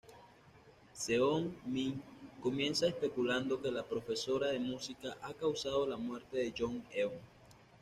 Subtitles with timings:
[0.93, 2.01] Seon-min
[2.41, 7.13] comienza especulando que la profesora de música ha causado la muerte de Young-eon.